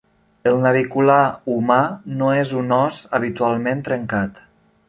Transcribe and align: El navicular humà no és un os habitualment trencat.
El 0.51 0.55
navicular 0.63 1.17
humà 1.57 1.77
no 2.21 2.31
és 2.39 2.57
un 2.63 2.75
os 2.81 3.05
habitualment 3.19 3.89
trencat. 3.91 4.47